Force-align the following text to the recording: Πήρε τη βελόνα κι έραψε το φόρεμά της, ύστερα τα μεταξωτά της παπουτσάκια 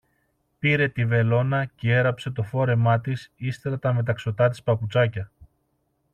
Πήρε 0.59 0.87
τη 0.87 1.05
βελόνα 1.05 1.65
κι 1.65 1.89
έραψε 1.89 2.29
το 2.29 2.43
φόρεμά 2.43 3.01
της, 3.01 3.31
ύστερα 3.35 3.79
τα 3.79 3.93
μεταξωτά 3.93 4.49
της 4.49 4.63
παπουτσάκια 4.63 5.31